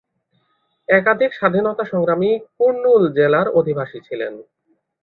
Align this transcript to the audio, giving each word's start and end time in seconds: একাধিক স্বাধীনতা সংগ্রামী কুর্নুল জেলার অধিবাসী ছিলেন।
একাধিক 0.89 1.31
স্বাধীনতা 1.33 1.83
সংগ্রামী 1.83 2.31
কুর্নুল 2.55 3.03
জেলার 3.17 3.47
অধিবাসী 3.59 3.99
ছিলেন। 4.07 4.33